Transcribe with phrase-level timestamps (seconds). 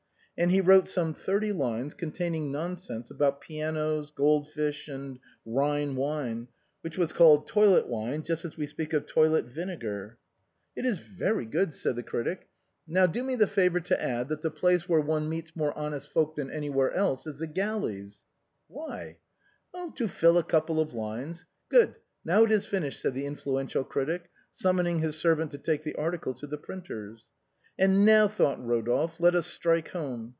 [0.37, 6.47] And he wrote some thirty lines containing nonsense about pianos, gold fish and Ehine wine,
[6.81, 10.17] which was called a toilet wine just as we speak of toilet vinegar."
[10.75, 12.49] It is very good," said the critic."
[12.87, 16.09] Now do me the fftvor to add that the place where one meets more honest
[16.09, 18.23] folk than anywhere eles in the world is the galleys."
[18.67, 19.93] 98 THE BOHEMIANS OF THE LATIN QDARTEE.
[19.93, 21.45] "Why?"" To fill a couple of lines.
[21.69, 21.95] Good,
[22.25, 26.33] now it is finished," said the influential critic, summoning his servant to take the article
[26.33, 27.27] to the printers.
[27.79, 30.29] "And now," thought Eodolphe," let us strike home."